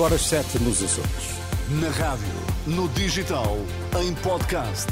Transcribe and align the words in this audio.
18 0.00 0.02
horas 0.02 0.22
7 0.22 0.58
nos 0.60 0.82
Açores. 0.82 1.10
Na 1.68 1.90
rádio, 1.90 2.26
no 2.66 2.88
digital, 2.88 3.58
em 4.02 4.14
podcast. 4.14 4.88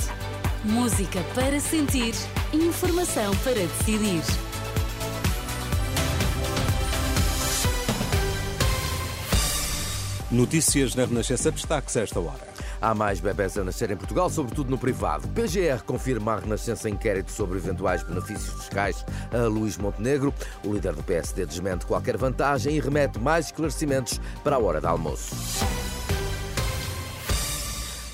Música 0.65 1.23
para 1.35 1.59
sentir, 1.61 2.15
informação 2.53 3.35
para 3.37 3.55
decidir. 3.55 4.23
Notícias 10.31 10.95
na 10.95 11.07
Renascença 11.07 11.51
destaques 11.51 11.97
a 11.97 12.03
esta 12.03 12.21
hora. 12.21 12.47
Há 12.81 12.95
mais 12.95 13.21
bebés 13.21 13.57
a 13.59 13.65
nascer 13.65 13.91
em 13.91 13.97
Portugal, 13.97 14.31
sobretudo 14.31 14.71
no 14.71 14.79
privado. 14.79 15.27
PGR 15.29 15.83
confirma 15.85 16.35
a 16.35 16.41
renascença 16.41 16.89
inquérito 16.89 17.33
sobre 17.33 17.59
eventuais 17.59 18.03
benefícios 18.03 18.63
fiscais 18.63 19.05
a 19.33 19.49
Luís 19.49 19.77
Montenegro. 19.77 20.33
O 20.65 20.73
líder 20.73 20.95
do 20.95 21.03
PSD 21.03 21.47
desmente 21.47 21.87
qualquer 21.87 22.17
vantagem 22.17 22.77
e 22.77 22.81
remete 22.81 23.19
mais 23.19 23.47
esclarecimentos 23.47 24.21
para 24.43 24.57
a 24.57 24.59
hora 24.59 24.81
de 24.81 24.87
almoço. 24.87 25.35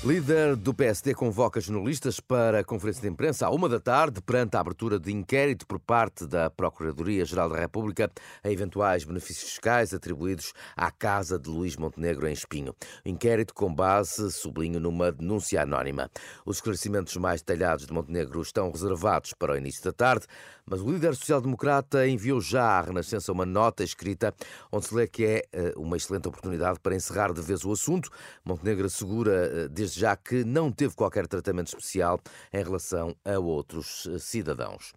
Líder 0.05 0.55
do 0.55 0.71
PSD 0.71 1.15
convoca 1.15 1.59
jornalistas 1.59 2.19
para 2.19 2.59
a 2.59 2.63
conferência 2.63 3.01
de 3.01 3.07
imprensa 3.07 3.47
à 3.47 3.49
uma 3.49 3.67
da 3.67 3.79
tarde, 3.79 4.21
perante 4.21 4.55
a 4.55 4.59
abertura 4.59 4.99
de 4.99 5.11
inquérito 5.11 5.65
por 5.65 5.79
parte 5.79 6.27
da 6.27 6.47
Procuradoria-Geral 6.47 7.49
da 7.49 7.57
República 7.57 8.11
a 8.43 8.51
eventuais 8.51 9.03
benefícios 9.03 9.49
fiscais 9.49 9.95
atribuídos 9.95 10.53
à 10.77 10.91
casa 10.91 11.39
de 11.39 11.49
Luís 11.49 11.75
Montenegro 11.75 12.27
em 12.27 12.33
Espinho. 12.33 12.75
inquérito 13.03 13.51
com 13.51 13.73
base, 13.73 14.31
sublinho, 14.31 14.79
numa 14.79 15.11
denúncia 15.11 15.63
anónima. 15.63 16.07
Os 16.45 16.57
esclarecimentos 16.57 17.17
mais 17.17 17.41
detalhados 17.41 17.87
de 17.87 17.91
Montenegro 17.93 18.39
estão 18.43 18.69
reservados 18.69 19.33
para 19.33 19.53
o 19.53 19.57
início 19.57 19.83
da 19.83 19.91
tarde, 19.91 20.27
mas 20.67 20.81
o 20.81 20.91
líder 20.91 21.15
social-democrata 21.15 22.07
enviou 22.07 22.39
já 22.39 22.63
à 22.63 22.81
Renascença 22.81 23.31
uma 23.31 23.45
nota 23.45 23.83
escrita 23.83 24.35
onde 24.71 24.85
se 24.85 24.93
lê 24.93 25.07
que 25.07 25.25
é 25.25 25.43
eh, 25.51 25.73
uma 25.75 25.97
excelente 25.97 26.27
oportunidade 26.27 26.79
para 26.79 26.95
encerrar 26.95 27.33
de 27.33 27.41
vez 27.41 27.65
o 27.65 27.71
assunto. 27.71 28.09
Montenegro 28.43 28.85
assegura 28.85 29.33
eh, 29.33 29.67
desde 29.67 29.94
já 29.95 30.15
que 30.15 30.43
não 30.43 30.71
teve 30.71 30.95
qualquer 30.95 31.27
tratamento 31.27 31.67
especial 31.67 32.19
em 32.53 32.63
relação 32.63 33.15
a 33.23 33.39
outros 33.39 34.07
eh, 34.07 34.19
cidadãos. 34.19 34.93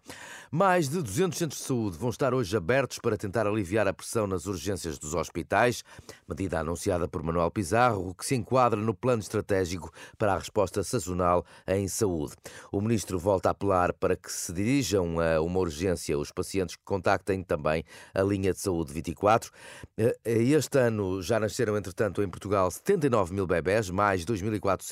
Mais 0.51 0.89
de 0.89 1.01
200 1.01 1.37
centros 1.37 1.61
de 1.61 1.67
saúde 1.67 1.97
vão 1.97 2.09
estar 2.09 2.33
hoje 2.33 2.55
abertos 2.55 2.99
para 2.99 3.17
tentar 3.17 3.47
aliviar 3.47 3.87
a 3.87 3.93
pressão 3.93 4.27
nas 4.27 4.45
urgências 4.45 4.97
dos 4.97 5.13
hospitais, 5.13 5.83
medida 6.27 6.59
anunciada 6.59 7.07
por 7.07 7.23
Manuel 7.23 7.51
Pizarro, 7.51 8.13
que 8.13 8.25
se 8.25 8.35
enquadra 8.35 8.79
no 8.79 8.93
plano 8.93 9.21
estratégico 9.21 9.91
para 10.17 10.33
a 10.33 10.37
resposta 10.37 10.83
sazonal 10.83 11.45
em 11.67 11.87
saúde. 11.87 12.33
O 12.71 12.81
ministro 12.81 13.17
volta 13.17 13.49
a 13.49 13.51
apelar 13.51 13.93
para 13.93 14.15
que 14.15 14.31
se 14.31 14.51
dirijam 14.53 15.19
a 15.19 15.41
uma 15.41 15.59
urgência 15.59 16.17
os 16.17 16.31
pacientes 16.31 16.75
que 16.75 16.83
contactem 16.83 17.43
também 17.43 17.83
a 18.13 18.21
linha 18.21 18.53
de 18.53 18.59
saúde 18.59 18.93
24. 18.93 19.51
Eh, 19.97 20.15
este 20.25 20.77
ano 20.79 21.21
já 21.21 21.39
nasceram, 21.39 21.77
entretanto, 21.77 22.21
em 22.21 22.29
Portugal 22.29 22.69
79 22.69 23.33
mil 23.33 23.47
bebés, 23.47 23.89
mais 23.89 24.25
2.400 24.25 24.88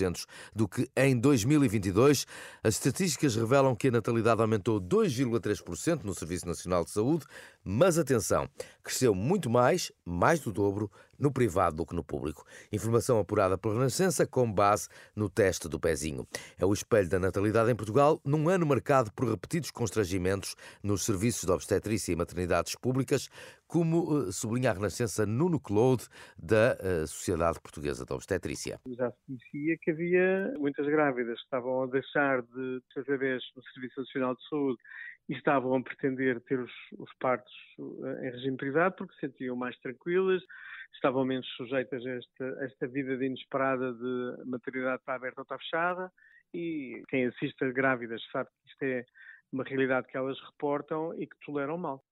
do 0.55 0.67
que 0.67 0.89
em 0.95 1.17
2022. 1.17 2.25
As 2.63 2.75
estatísticas 2.75 3.35
revelam 3.35 3.75
que 3.75 3.87
a 3.87 3.91
natalidade 3.91 4.41
aumentou 4.41 4.79
2,3% 4.79 6.03
no 6.03 6.13
Serviço 6.13 6.47
Nacional 6.47 6.83
de 6.83 6.91
Saúde, 6.91 7.25
mas 7.63 7.97
atenção, 7.97 8.49
cresceu 8.83 9.13
muito 9.13 9.49
mais, 9.49 9.91
mais 10.05 10.39
do 10.39 10.51
dobro, 10.51 10.91
no 11.17 11.31
privado 11.31 11.77
do 11.77 11.85
que 11.85 11.95
no 11.95 12.03
público. 12.03 12.45
Informação 12.71 13.19
apurada 13.19 13.57
pela 13.57 13.75
Renascença 13.75 14.25
com 14.25 14.51
base 14.51 14.89
no 15.15 15.29
teste 15.29 15.67
do 15.67 15.79
pezinho. 15.79 16.27
É 16.59 16.65
o 16.65 16.73
espelho 16.73 17.09
da 17.09 17.19
natalidade 17.19 17.71
em 17.71 17.75
Portugal 17.75 18.21
num 18.25 18.49
ano 18.49 18.65
marcado 18.65 19.11
por 19.13 19.29
repetidos 19.29 19.71
constrangimentos 19.71 20.55
nos 20.83 21.05
serviços 21.05 21.43
de 21.43 21.51
obstetrícia 21.51 22.11
e 22.11 22.15
maternidades 22.15 22.75
públicas, 22.75 23.29
como 23.67 24.27
eh, 24.27 24.31
sublinha 24.31 24.71
a 24.71 24.73
Renascença 24.73 25.25
Nuno 25.25 25.59
Claude, 25.59 26.05
da 26.37 26.77
eh, 26.79 27.05
Sociedade 27.05 27.59
Portuguesa 27.59 28.05
de 28.05 28.13
Obstetrícia. 28.13 28.79
Já 28.87 29.11
se 29.11 29.17
conhecia 29.25 29.77
que 29.81 29.91
havia 29.91 30.53
muitas 30.57 30.85
grávidas 30.85 31.37
que 31.37 31.43
estavam 31.43 31.83
a 31.83 31.87
deixar 31.87 32.41
de 32.41 32.81
ter 32.93 33.03
bebês 33.05 33.43
no 33.55 33.63
Serviço 33.73 33.99
Nacional 33.99 34.35
de 34.35 34.47
Saúde 34.47 34.79
e 35.29 35.33
estavam 35.33 35.75
a 35.75 35.81
pretender 35.81 36.39
ter 36.41 36.59
os, 36.59 36.71
os 36.97 37.13
partos 37.19 37.53
eh, 37.79 38.27
em 38.27 38.31
regime 38.31 38.57
privado 38.57 38.95
porque 38.97 39.13
se 39.15 39.21
sentiam 39.21 39.55
mais 39.55 39.77
tranquilas, 39.79 40.41
estavam 40.93 41.25
menos 41.25 41.47
sujeitas 41.55 42.05
a 42.05 42.09
esta, 42.11 42.59
a 42.59 42.65
esta 42.65 42.87
vida 42.87 43.17
de 43.17 43.25
inesperada 43.25 43.93
de 43.93 44.45
maternidade 44.45 44.99
está 44.99 45.15
aberta 45.15 45.41
ou 45.41 45.43
está 45.43 45.57
fechada 45.57 46.11
e 46.53 47.03
quem 47.09 47.25
assiste 47.25 47.63
a 47.63 47.71
grávidas 47.71 48.21
sabe 48.31 48.49
que 48.49 48.69
isto 48.69 48.83
é 48.83 49.05
uma 49.51 49.63
realidade 49.63 50.07
que 50.07 50.17
elas 50.17 50.39
reportam 50.41 51.13
e 51.19 51.27
que 51.27 51.37
toleram 51.45 51.77
mal. 51.77 52.03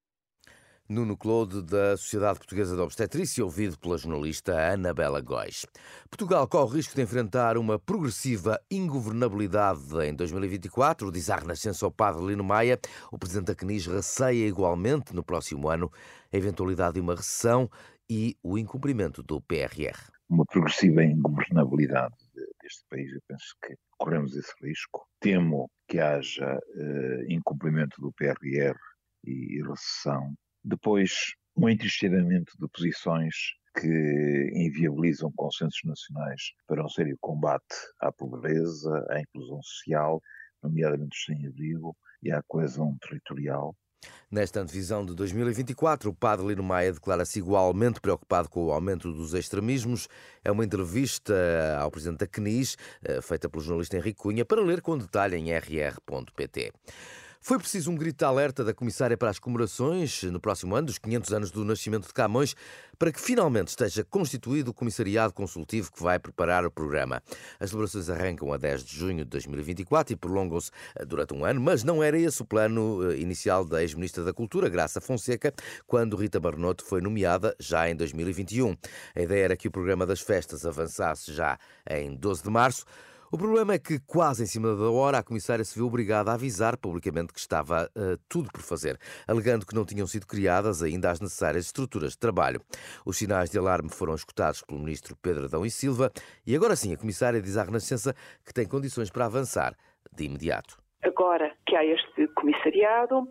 Nuno 0.88 1.18
Claude, 1.18 1.64
da 1.64 1.98
Sociedade 1.98 2.38
Portuguesa 2.38 2.76
de 2.76 2.82
Obstetrícia, 2.82 3.44
ouvido 3.44 3.76
pela 3.80 3.98
jornalista 3.98 4.72
Anabela 4.72 5.20
Góis. 5.20 5.66
Portugal 6.08 6.48
corre 6.48 6.66
o 6.66 6.76
risco 6.76 6.94
de 6.96 7.02
enfrentar 7.02 7.58
uma 7.58 7.80
progressiva 7.80 8.62
ingovernabilidade 8.70 9.82
em 10.08 10.14
2024, 10.14 11.12
diz 11.12 11.32
a 11.32 11.38
Renascença 11.38 11.88
ao 11.88 11.92
padre 11.92 12.24
Lino 12.24 12.44
Maia. 12.44 12.80
O 13.12 13.18
presidente 13.18 13.48
da 13.48 13.56
CNIS 13.56 13.88
receia 13.88 14.48
igualmente, 14.48 15.16
no 15.16 15.24
próximo 15.24 15.70
ano, 15.70 15.92
a 16.32 16.38
eventualidade 16.38 16.94
de 16.94 17.02
uma 17.02 17.16
recessão 17.16 17.68
e 18.08 18.38
o 18.44 18.56
incumprimento 18.56 19.24
do 19.24 19.42
PRR. 19.42 19.98
Uma 20.30 20.46
progressiva 20.46 21.04
ingovernabilidade 21.04 22.14
deste 22.62 22.86
país, 22.92 23.12
eu 23.12 23.22
penso 23.28 23.56
que 23.66 23.76
corremos 23.98 24.36
esse 24.36 24.54
risco. 24.62 25.08
Temo 25.20 25.68
que 25.88 26.00
haja 26.00 26.58
uh, 26.58 27.32
incumprimento 27.32 28.00
do 28.00 28.12
PRR 28.14 28.78
e 29.24 29.64
recessão 29.64 30.36
depois, 30.66 31.12
um 31.56 31.70
entristecimento 31.70 32.52
de 32.60 32.68
posições 32.68 33.36
que 33.80 34.52
inviabilizam 34.54 35.32
consensos 35.36 35.82
nacionais 35.84 36.42
para 36.68 36.84
um 36.84 36.90
sério 36.90 37.18
combate 37.22 37.76
à 38.00 38.12
pobreza, 38.12 39.06
à 39.10 39.20
inclusão 39.20 39.62
social, 39.62 40.22
nomeadamente 40.64 41.16
os 41.16 41.26
sem-abrigo 41.26 41.96
e 42.24 42.32
à 42.32 42.42
coesão 42.48 42.98
territorial. 43.00 43.76
Nesta 44.30 44.60
antevisão 44.60 45.06
de 45.06 45.16
2024, 45.16 46.10
o 46.10 46.14
padre 46.14 46.48
Lino 46.48 46.64
Maia 46.64 46.92
declara-se 46.92 47.40
igualmente 47.40 48.00
preocupado 48.00 48.50
com 48.50 48.66
o 48.66 48.72
aumento 48.72 49.12
dos 49.12 49.34
extremismos. 49.34 50.08
É 50.44 50.52
uma 50.52 50.66
entrevista 50.66 51.34
ao 51.80 51.90
presidente 51.90 52.20
da 52.20 52.28
CNIS, 52.28 52.78
eh, 53.04 53.22
feita 53.22 53.50
pelo 53.50 53.64
jornalista 53.64 53.98
Henrique 53.98 54.20
Cunha, 54.20 54.46
para 54.46 54.62
ler 54.62 54.82
com 54.82 54.98
detalhe 54.98 55.38
em 55.38 55.52
rr.pt. 55.52 56.72
Foi 57.48 57.60
preciso 57.60 57.92
um 57.92 57.96
grito 57.96 58.18
de 58.18 58.26
alerta 58.26 58.64
da 58.64 58.74
Comissária 58.74 59.16
para 59.16 59.30
as 59.30 59.38
Comemorações, 59.38 60.24
no 60.24 60.40
próximo 60.40 60.76
ano, 60.76 60.88
dos 60.88 60.98
500 60.98 61.32
anos 61.32 61.52
do 61.52 61.64
nascimento 61.64 62.08
de 62.08 62.12
Camões, 62.12 62.56
para 62.98 63.12
que 63.12 63.22
finalmente 63.22 63.68
esteja 63.68 64.04
constituído 64.04 64.72
o 64.72 64.74
Comissariado 64.74 65.32
Consultivo 65.32 65.92
que 65.92 66.02
vai 66.02 66.18
preparar 66.18 66.66
o 66.66 66.72
programa. 66.72 67.22
As 67.60 67.70
celebrações 67.70 68.10
arrancam 68.10 68.52
a 68.52 68.58
10 68.58 68.84
de 68.84 68.98
junho 68.98 69.24
de 69.24 69.30
2024 69.30 70.14
e 70.14 70.16
prolongam-se 70.16 70.72
eh, 70.96 71.06
durante 71.06 71.36
um 71.36 71.46
ano, 71.46 71.62
mas 71.62 71.84
não 71.84 72.02
era 72.02 72.18
esse 72.18 72.42
o 72.42 72.46
plano 72.46 73.12
eh, 73.12 73.20
inicial 73.20 73.64
da 73.64 73.84
ex-ministra 73.84 74.24
da 74.24 74.34
Cultura, 74.34 74.68
Graça 74.68 75.00
Fonseca, 75.00 75.54
quando 75.86 76.18
Rita 76.18 76.40
Barnoto 76.40 76.84
foi 76.84 77.00
nomeada 77.00 77.56
já 77.60 77.88
em 77.88 77.96
2021. 77.96 78.76
A 79.16 79.22
ideia 79.22 79.44
era 79.44 79.56
que 79.56 79.68
o 79.68 79.72
programa 79.72 80.04
das 80.08 80.20
festas 80.20 80.66
avançasse 80.66 81.32
já 81.32 81.60
em 81.88 82.16
12 82.16 82.42
de 82.42 82.50
março. 82.50 82.86
O 83.32 83.38
problema 83.38 83.74
é 83.74 83.80
que, 83.80 84.00
quase 84.00 84.44
em 84.44 84.46
cima 84.46 84.76
da 84.76 84.90
hora, 84.92 85.18
a 85.18 85.24
comissária 85.24 85.66
se 85.66 85.76
viu 85.76 85.88
obrigada 85.88 86.30
a 86.30 86.36
avisar 86.36 86.78
publicamente 86.78 87.34
que 87.34 87.40
estava 87.40 87.90
uh, 87.96 88.18
tudo 88.30 88.52
por 88.52 88.62
fazer, 88.62 89.00
alegando 89.28 89.66
que 89.66 89.74
não 89.74 89.84
tinham 89.84 90.06
sido 90.06 90.28
criadas 90.28 90.84
ainda 90.84 91.10
as 91.10 91.20
necessárias 91.20 91.66
estruturas 91.66 92.12
de 92.12 92.20
trabalho. 92.20 92.62
Os 93.06 93.18
sinais 93.18 93.50
de 93.50 93.58
alarme 93.58 93.90
foram 93.90 94.14
escutados 94.14 94.62
pelo 94.62 94.80
ministro 94.80 95.16
Pedro 95.16 95.46
Adão 95.46 95.66
e 95.66 95.72
Silva 95.72 96.12
e 96.46 96.56
agora 96.56 96.76
sim 96.76 96.94
a 96.94 96.98
comissária 96.98 97.42
diz 97.42 97.58
à 97.58 97.64
Renascença 97.64 98.16
que 98.46 98.54
tem 98.54 98.68
condições 98.68 99.10
para 99.10 99.26
avançar 99.26 99.76
de 100.16 100.26
imediato. 100.26 100.78
Agora 101.04 101.52
que 101.68 101.76
há 101.76 101.84
este 101.86 102.28
comissariado, 102.36 103.28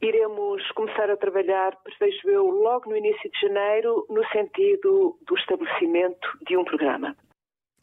iremos 0.00 0.62
começar 0.72 1.10
a 1.10 1.16
trabalhar, 1.16 1.76
prevejo 1.82 2.28
eu, 2.28 2.46
logo 2.46 2.90
no 2.90 2.96
início 2.96 3.30
de 3.30 3.40
janeiro, 3.40 4.06
no 4.08 4.26
sentido 4.28 5.16
do 5.26 5.36
estabelecimento 5.36 6.28
de 6.46 6.56
um 6.56 6.64
programa. 6.64 7.16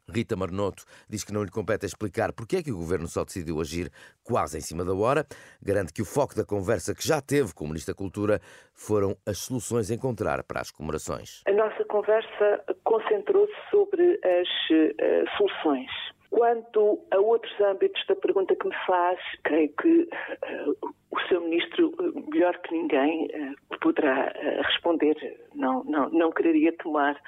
Rita 0.09 0.35
Marnoto 0.35 0.83
diz 1.07 1.23
que 1.23 1.33
não 1.33 1.44
lhe 1.44 1.51
compete 1.51 1.85
explicar 1.85 2.33
porque 2.33 2.57
é 2.57 2.63
que 2.63 2.71
o 2.71 2.77
governo 2.77 3.07
só 3.07 3.23
decidiu 3.23 3.61
agir 3.61 3.91
quase 4.23 4.57
em 4.57 4.61
cima 4.61 4.83
da 4.83 4.94
hora. 4.94 5.25
Garante 5.61 5.94
que 5.94 6.01
o 6.01 6.06
foco 6.06 6.35
da 6.35 6.45
conversa 6.45 6.94
que 6.94 7.06
já 7.06 7.21
teve 7.21 7.53
com 7.53 7.65
o 7.65 7.67
Ministro 7.67 7.94
da 7.94 7.97
Cultura 7.97 8.39
foram 8.73 9.15
as 9.25 9.39
soluções 9.39 9.89
a 9.91 9.95
encontrar 9.95 10.44
para 10.44 10.61
as 10.61 10.71
comemorações. 10.71 11.41
A 11.47 11.51
nossa 11.51 11.83
conversa 11.85 12.63
concentrou-se 12.83 13.53
sobre 13.69 14.19
as 14.23 14.47
uh, 14.71 15.38
soluções. 15.38 15.89
Quanto 16.29 17.00
a 17.11 17.17
outros 17.17 17.59
âmbitos 17.59 18.06
da 18.07 18.15
pergunta 18.15 18.56
que 18.56 18.67
me 18.67 18.75
faz, 18.85 19.19
creio 19.44 19.73
que 19.81 20.03
uh, 20.03 20.94
o 21.11 21.19
seu 21.27 21.41
ministro, 21.41 21.91
melhor 22.31 22.56
que 22.59 22.71
ninguém, 22.71 23.25
uh, 23.25 23.79
poderá 23.79 24.31
responder. 24.63 25.15
Não, 25.56 25.83
não, 25.83 26.09
não 26.09 26.31
quereria 26.31 26.71
tomar 26.77 27.19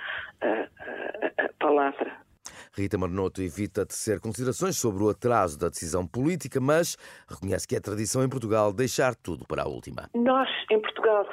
a 0.42 1.50
palavra 1.60 2.12
Rita 2.74 2.98
Marnoto 2.98 3.42
evita 3.42 3.86
tecer 3.86 4.20
considerações 4.20 4.78
sobre 4.78 5.04
o 5.04 5.10
atraso 5.10 5.60
da 5.60 5.70
decisão 5.70 6.08
política, 6.08 6.60
mas 6.60 6.98
reconhece 7.28 7.68
que 7.68 7.76
é 7.76 7.80
tradição 7.80 8.24
em 8.24 8.30
Portugal 8.30 8.72
deixar 8.72 9.14
tudo 9.16 9.46
para 9.46 9.64
a 9.64 9.68
última. 9.68 10.10
Nós, 10.16 10.50
em 10.72 10.80
Portugal, 10.80 11.28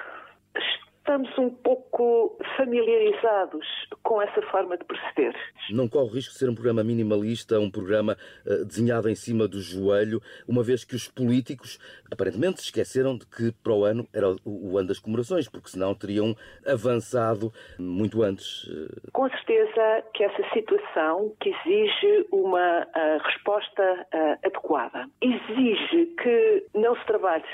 estamos 1.09 1.39
um 1.39 1.49
pouco 1.49 2.37
familiarizados 2.59 3.67
com 4.03 4.21
essa 4.21 4.43
forma 4.43 4.77
de 4.77 4.85
proceder. 4.85 5.35
Não 5.71 5.89
corre 5.89 6.05
o 6.05 6.13
risco 6.13 6.35
de 6.35 6.39
ser 6.39 6.51
um 6.51 6.55
programa 6.55 6.85
minimalista, 6.85 7.59
um 7.59 7.71
programa 7.71 8.15
uh, 8.45 8.65
desenhado 8.67 9.09
em 9.09 9.15
cima 9.15 9.49
do 9.49 9.59
joelho, 9.59 10.21
uma 10.47 10.63
vez 10.63 10.85
que 10.85 10.95
os 10.95 11.09
políticos 11.09 11.79
aparentemente 12.13 12.61
se 12.61 12.67
esqueceram 12.67 13.17
de 13.17 13.25
que 13.25 13.53
para 13.63 13.73
o 13.73 13.85
ano 13.85 14.07
era 14.13 14.29
o, 14.45 14.73
o 14.73 14.79
ano 14.79 14.89
das 14.89 14.99
comemorações, 14.99 15.49
porque 15.49 15.71
senão 15.71 15.95
teriam 15.95 16.37
avançado 16.67 17.51
muito 17.79 18.23
antes. 18.23 18.65
Uh... 18.65 19.11
Com 19.13 19.31
certeza 19.31 20.05
que 20.13 20.25
essa 20.25 20.43
situação 20.53 21.35
que 21.41 21.49
exige 21.49 22.27
uma 22.31 22.83
uh, 22.83 23.19
resposta 23.25 24.07
adequada. 24.45 25.09
Exige 25.23 26.07
que 26.23 26.67
não 26.75 26.95
se 26.97 27.07
trabalhe 27.07 27.45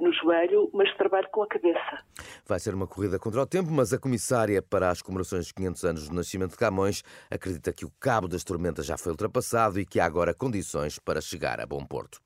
no 0.00 0.12
joelho, 0.12 0.70
mas 0.72 0.88
se 0.90 0.96
trabalhe 0.96 1.26
com 1.28 1.42
a 1.42 1.46
cabeça. 1.46 1.98
Vai 2.52 2.60
ser 2.60 2.74
uma 2.74 2.86
corrida 2.86 3.18
contra 3.18 3.40
o 3.40 3.46
tempo, 3.46 3.70
mas 3.70 3.94
a 3.94 3.98
comissária 3.98 4.60
para 4.60 4.90
as 4.90 5.00
comemorações 5.00 5.46
dos 5.46 5.52
500 5.52 5.84
anos 5.84 6.08
do 6.10 6.14
nascimento 6.14 6.50
de 6.50 6.58
Camões 6.58 7.02
acredita 7.30 7.72
que 7.72 7.86
o 7.86 7.90
cabo 7.98 8.28
das 8.28 8.44
tormentas 8.44 8.84
já 8.84 8.98
foi 8.98 9.10
ultrapassado 9.10 9.80
e 9.80 9.86
que 9.86 9.98
há 9.98 10.04
agora 10.04 10.34
condições 10.34 10.98
para 10.98 11.22
chegar 11.22 11.58
a 11.62 11.66
bom 11.66 11.82
porto. 11.82 12.20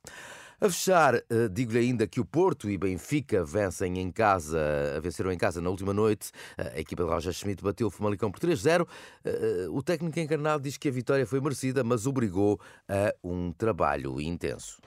A 0.59 0.69
fechar, 0.69 1.13
eh, 1.13 1.47
digo-lhe 1.51 1.77
ainda 1.77 2.07
que 2.07 2.19
o 2.19 2.25
Porto 2.25 2.67
e 2.67 2.79
Benfica 2.79 3.45
vencem 3.45 3.99
em 3.99 4.11
casa, 4.11 4.59
venceram 5.03 5.31
em 5.31 5.37
casa 5.37 5.61
na 5.61 5.69
última 5.69 5.93
noite. 5.93 6.31
A 6.57 6.79
equipa 6.79 7.03
de 7.03 7.09
Roger 7.11 7.31
Schmidt 7.31 7.63
bateu 7.63 7.85
o 7.85 7.91
Famalicão 7.91 8.31
por 8.31 8.39
3-0. 8.39 8.87
Eh, 9.23 9.67
o 9.69 9.83
técnico 9.83 10.19
encarnado 10.19 10.63
diz 10.63 10.75
que 10.75 10.87
a 10.87 10.91
vitória 10.91 11.27
foi 11.27 11.39
merecida, 11.39 11.83
mas 11.83 12.07
obrigou 12.07 12.59
a 12.89 13.13
um 13.23 13.51
trabalho 13.51 14.19
intenso. 14.19 14.81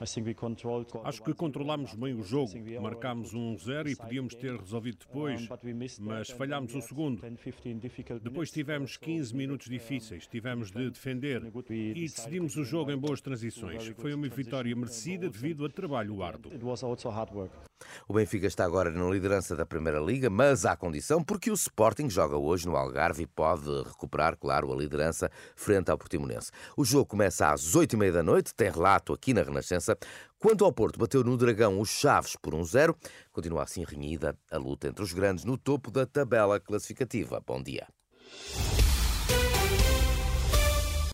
Acho 1.05 1.23
que 1.23 1.33
controlámos 1.33 1.95
bem 1.95 2.15
o 2.15 2.21
jogo. 2.21 2.51
Marcámos 2.81 3.33
um 3.33 3.57
0 3.57 3.87
e 3.89 3.95
podíamos 3.95 4.35
ter 4.35 4.53
resolvido 4.53 4.97
depois, 5.07 5.47
mas 6.01 6.29
falhámos 6.31 6.75
o 6.75 6.81
segundo. 6.81 7.21
Depois 8.21 8.51
tivemos 8.51 8.97
15 8.97 9.33
minutos 9.33 9.69
difíceis, 9.69 10.27
tivemos 10.27 10.69
de 10.69 10.89
defender 10.89 11.41
e 11.69 11.93
decidimos 12.09 12.57
o 12.57 12.65
jogo 12.65 12.91
em 12.91 12.97
boas 12.97 13.21
transições. 13.21 13.87
Foi 13.95 14.13
uma 14.13 14.27
vitória 14.27 14.75
merecida 14.75 15.29
devido 15.29 15.60
a 15.65 15.69
trabalho 15.69 16.21
árduo. 16.23 16.51
O 18.07 18.13
Benfica 18.13 18.47
está 18.47 18.65
agora 18.65 18.91
na 18.91 19.09
liderança 19.09 19.55
da 19.55 19.65
Primeira 19.65 19.99
Liga, 19.99 20.29
mas 20.29 20.65
à 20.65 20.75
condição 20.75 21.23
porque 21.23 21.49
o 21.49 21.53
Sporting 21.53 22.09
joga 22.09 22.37
hoje 22.37 22.67
no 22.67 22.75
Algarve 22.75 23.23
e 23.23 23.27
pode 23.27 23.69
recuperar, 23.83 24.37
claro, 24.37 24.71
a 24.71 24.75
liderança 24.75 25.29
frente 25.55 25.89
ao 25.89 25.97
Portimonense. 25.97 26.51
O 26.77 26.85
jogo 26.85 27.05
começa 27.05 27.51
às 27.51 27.75
oito 27.75 27.93
e 27.93 27.97
meia 27.97 28.11
da 28.11 28.23
noite, 28.23 28.53
tem 28.53 28.69
relato 28.69 29.13
aqui 29.13 29.33
na 29.33 29.43
Renascença. 29.43 29.97
Quanto 30.39 30.65
ao 30.65 30.73
Porto, 30.73 30.99
bateu 30.99 31.23
no 31.23 31.37
Dragão 31.37 31.79
os 31.79 31.89
Chaves 31.89 32.35
por 32.35 32.53
1-0. 32.53 32.95
Continua 33.31 33.63
assim 33.63 33.83
renhida 33.83 34.37
a 34.51 34.57
luta 34.57 34.87
entre 34.87 35.03
os 35.03 35.13
grandes 35.13 35.45
no 35.45 35.57
topo 35.57 35.91
da 35.91 36.05
tabela 36.05 36.59
classificativa. 36.59 37.41
Bom 37.45 37.61
dia. 37.61 37.87